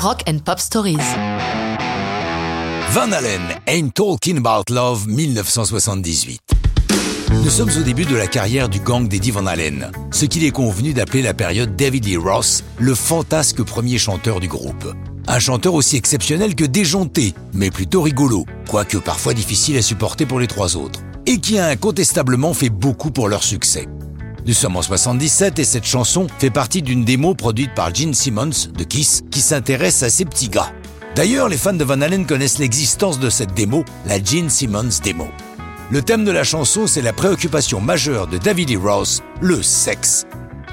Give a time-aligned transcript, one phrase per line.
[0.00, 0.96] Rock and Pop Stories.
[2.92, 6.40] Van Halen, Ain't Talking About Love, 1978.
[7.32, 10.52] Nous sommes au début de la carrière du gang d'Eddie Van Halen, ce qu'il est
[10.52, 14.94] convenu d'appeler la période David Lee Ross, le fantasque premier chanteur du groupe.
[15.26, 20.38] Un chanteur aussi exceptionnel que déjanté, mais plutôt rigolo, quoique parfois difficile à supporter pour
[20.38, 23.88] les trois autres, et qui a incontestablement fait beaucoup pour leur succès.
[24.48, 28.70] Nous sommes en 77 et cette chanson fait partie d'une démo produite par Gene Simmons
[28.74, 30.72] de Kiss qui s'intéresse à ces petits gars.
[31.14, 35.28] D'ailleurs, les fans de Van Halen connaissent l'existence de cette démo, la Gene Simmons démo.
[35.90, 40.24] Le thème de la chanson, c'est la préoccupation majeure de David Lee Ross, le sexe.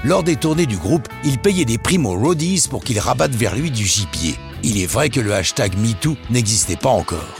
[0.04, 3.54] Lors des tournées du groupe, il payait des primes aux roadies pour qu'ils rabattent vers
[3.54, 4.36] lui du gibier.
[4.62, 7.36] Il est vrai que le hashtag MeToo n'existait pas encore.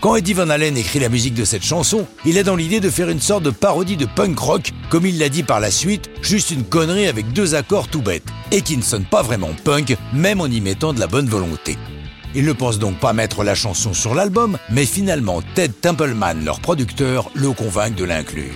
[0.00, 2.88] Quand Eddie Van Halen écrit la musique de cette chanson, il a dans l'idée de
[2.88, 6.08] faire une sorte de parodie de punk rock, comme il l'a dit par la suite,
[6.22, 9.98] juste une connerie avec deux accords tout bêtes, et qui ne sonne pas vraiment punk,
[10.14, 11.76] même en y mettant de la bonne volonté.
[12.34, 16.60] Il ne pense donc pas mettre la chanson sur l'album, mais finalement Ted Templeman, leur
[16.60, 18.54] producteur, le convainc de l'inclure.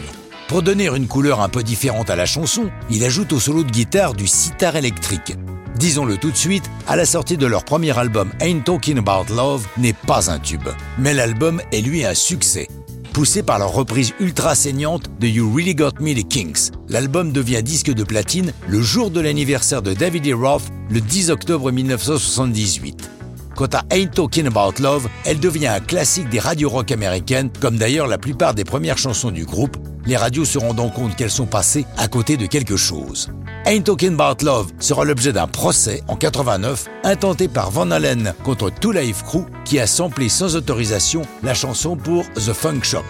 [0.49, 3.71] Pour donner une couleur un peu différente à la chanson, il ajoute au solo de
[3.71, 5.35] guitare du sitar électrique.
[5.77, 9.67] Disons-le tout de suite, à la sortie de leur premier album Ain't Talking About Love
[9.77, 10.69] n'est pas un tube.
[10.99, 12.69] Mais l'album est lui un succès.
[13.13, 17.63] Poussé par leur reprise ultra saignante de You Really Got Me the Kings, l'album devient
[17.63, 20.35] disque de platine le jour de l'anniversaire de David E.
[20.35, 23.11] Roth, le 10 octobre 1978.
[23.57, 27.77] Quant à Ain't Talking About Love, elle devient un classique des radios rock américaines, comme
[27.77, 29.77] d'ailleurs la plupart des premières chansons du groupe.
[30.07, 33.31] Les radios se rendant compte qu'elles sont passées à côté de quelque chose.
[33.67, 38.69] Ain't Talking About Love sera l'objet d'un procès en 89 intenté par Van Halen contre
[38.69, 43.05] Two Life Crew qui a samplé sans autorisation la chanson pour The Funk Shop.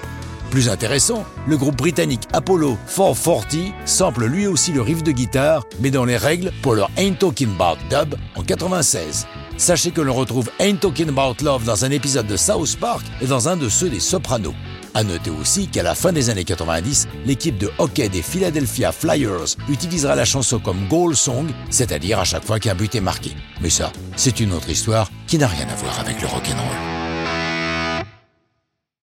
[0.52, 5.91] Plus intéressant, le groupe britannique Apollo 440 sample lui aussi le riff de guitare, mais
[5.91, 9.27] dans les règles pour leur Ain't Talking About Dub en 96.
[9.56, 13.27] Sachez que l'on retrouve Ain't Talking About Love dans un épisode de South Park et
[13.27, 14.55] dans un de ceux des Sopranos.
[14.97, 19.56] À noter aussi qu'à la fin des années 90, l'équipe de hockey des Philadelphia Flyers
[19.69, 23.32] utilisera la chanson comme goal song, c'est-à-dire à chaque fois qu'un but est marqué.
[23.60, 27.13] Mais ça, c'est une autre histoire qui n'a rien à voir avec le rock'n'roll.